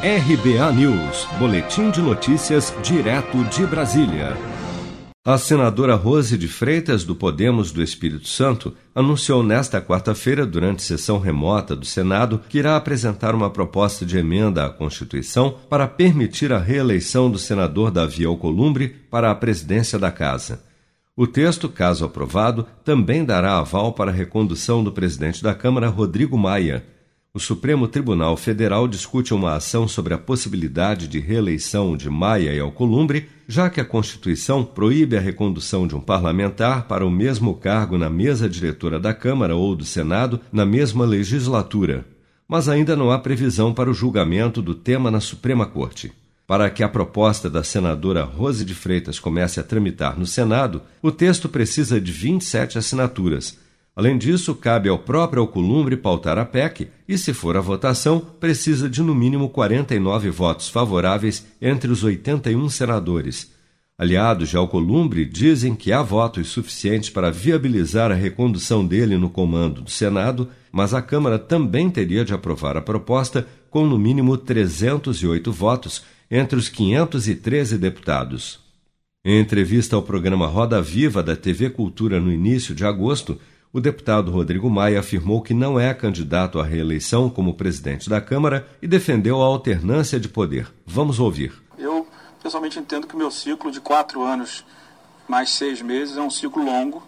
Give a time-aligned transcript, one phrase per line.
[0.00, 4.36] RBA News, Boletim de Notícias, direto de Brasília.
[5.26, 11.18] A senadora Rose de Freitas, do Podemos do Espírito Santo, anunciou nesta quarta-feira, durante sessão
[11.18, 16.60] remota do Senado, que irá apresentar uma proposta de emenda à Constituição para permitir a
[16.60, 20.62] reeleição do senador Davi Alcolumbre para a presidência da Casa.
[21.16, 26.38] O texto, caso aprovado, também dará aval para a recondução do presidente da Câmara, Rodrigo
[26.38, 26.84] Maia
[27.38, 32.58] o Supremo Tribunal Federal discute uma ação sobre a possibilidade de reeleição de Maia e
[32.58, 37.96] Alcolumbre, já que a Constituição proíbe a recondução de um parlamentar para o mesmo cargo
[37.96, 42.04] na mesa diretora da Câmara ou do Senado na mesma legislatura.
[42.48, 46.10] Mas ainda não há previsão para o julgamento do tema na Suprema Corte.
[46.44, 51.12] Para que a proposta da senadora Rose de Freitas comece a tramitar no Senado, o
[51.12, 53.56] texto precisa de 27 assinaturas
[53.98, 58.88] Além disso, cabe ao próprio Alcolumbre pautar a PEC e, se for a votação, precisa
[58.88, 63.50] de no mínimo 49 votos favoráveis entre os 81 senadores.
[63.98, 69.82] Aliados de Alcolumbre dizem que há votos suficientes para viabilizar a recondução dele no comando
[69.82, 75.50] do Senado, mas a Câmara também teria de aprovar a proposta com no mínimo 308
[75.50, 78.60] votos entre os 513 deputados.
[79.24, 83.36] Em entrevista ao programa Roda Viva da TV Cultura no início de agosto,
[83.72, 88.66] o deputado Rodrigo Maia afirmou que não é candidato à reeleição como presidente da Câmara
[88.80, 90.72] e defendeu a alternância de poder.
[90.86, 91.52] Vamos ouvir.
[91.76, 92.06] Eu,
[92.42, 94.64] pessoalmente, entendo que o meu ciclo de quatro anos
[95.28, 97.02] mais seis meses é um ciclo longo.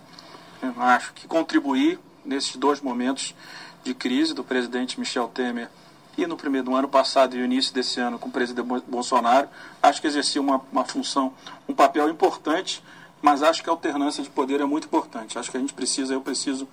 [0.62, 3.34] Eu acho que contribuir nesses dois momentos
[3.82, 5.70] de crise do presidente Michel Temer
[6.18, 9.48] e no primeiro do ano passado e início desse ano com o presidente Bolsonaro,
[9.82, 11.32] acho que exercia uma, uma função,
[11.66, 12.82] um papel importante
[13.22, 15.38] mas acho que a alternância de poder é muito importante.
[15.38, 16.66] Acho que a gente precisa, eu preciso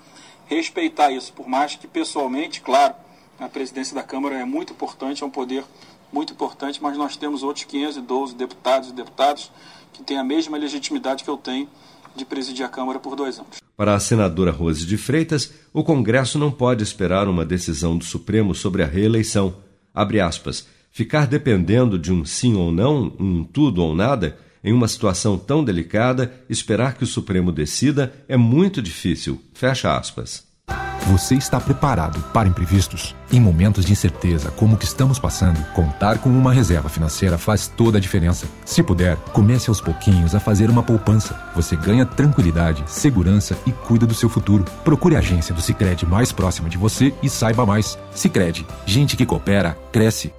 [0.45, 2.95] respeitar isso, por mais que pessoalmente, claro,
[3.39, 5.63] a presidência da Câmara é muito importante, é um poder
[6.11, 9.51] muito importante, mas nós temos outros 512 deputados e deputados
[9.93, 11.69] que têm a mesma legitimidade que eu tenho
[12.15, 13.57] de presidir a Câmara por dois anos.
[13.75, 18.55] Para a senadora Rose de Freitas, o Congresso não pode esperar uma decisão do Supremo
[18.55, 19.55] sobre a reeleição.
[19.93, 20.67] Abre aspas.
[20.91, 25.63] Ficar dependendo de um sim ou não, um tudo ou nada, em uma situação tão
[25.63, 29.41] delicada, esperar que o Supremo decida é muito difícil.
[29.53, 30.45] Fecha aspas.
[31.09, 33.15] Você está preparado para imprevistos?
[33.31, 37.65] Em momentos de incerteza como o que estamos passando, contar com uma reserva financeira faz
[37.65, 38.45] toda a diferença.
[38.65, 41.39] Se puder, comece aos pouquinhos a fazer uma poupança.
[41.55, 44.65] Você ganha tranquilidade, segurança e cuida do seu futuro.
[44.83, 47.97] Procure a agência do Sicredi mais próxima de você e saiba mais.
[48.11, 50.33] Sicredi, gente que coopera cresce.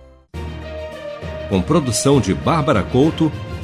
[1.49, 3.33] Com produção de Bárbara Couto